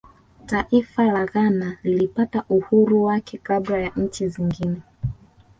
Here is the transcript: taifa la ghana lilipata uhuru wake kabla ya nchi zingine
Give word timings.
taifa 0.45 1.03
la 1.05 1.25
ghana 1.25 1.77
lilipata 1.83 2.43
uhuru 2.49 3.03
wake 3.03 3.37
kabla 3.37 3.77
ya 3.77 3.91
nchi 3.95 4.27
zingine 4.27 4.81